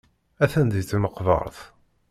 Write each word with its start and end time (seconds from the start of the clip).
Atan 0.43 0.67
deg 0.73 0.85
tmeqbert. 0.89 1.57